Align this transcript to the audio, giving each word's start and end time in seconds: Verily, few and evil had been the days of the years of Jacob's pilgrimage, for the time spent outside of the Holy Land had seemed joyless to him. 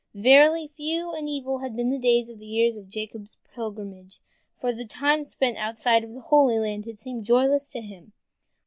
Verily, 0.15 0.67
few 0.67 1.13
and 1.13 1.29
evil 1.29 1.59
had 1.59 1.75
been 1.75 1.91
the 1.91 1.99
days 1.99 2.27
of 2.27 2.39
the 2.39 2.47
years 2.47 2.75
of 2.75 2.89
Jacob's 2.89 3.37
pilgrimage, 3.53 4.19
for 4.59 4.73
the 4.73 4.83
time 4.83 5.23
spent 5.23 5.57
outside 5.59 6.03
of 6.03 6.13
the 6.15 6.21
Holy 6.21 6.57
Land 6.57 6.85
had 6.85 6.99
seemed 6.99 7.23
joyless 7.23 7.67
to 7.67 7.81
him. 7.81 8.11